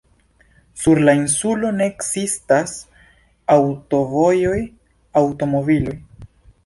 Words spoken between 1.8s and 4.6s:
ne ekzistas aŭtovojoj,